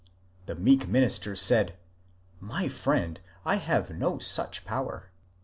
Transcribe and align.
The 0.47 0.55
meek 0.55 0.87
minister 0.87 1.35
said, 1.35 1.75
^^ 2.41 2.41
My 2.41 2.67
friend, 2.67 3.19
I 3.45 3.57
have 3.57 3.91
no 3.95 4.17
such 4.17 4.65
power." 4.65 5.11